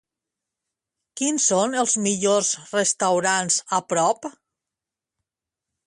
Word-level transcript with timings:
Quins 1.21 1.45
són 1.51 1.77
els 1.83 1.93
millors 2.07 2.51
restaurants 2.73 3.61
a 3.81 3.83
prop? 3.95 4.31